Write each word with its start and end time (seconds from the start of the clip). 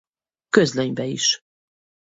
Közlönybe 0.49 1.03
is. 1.03 1.43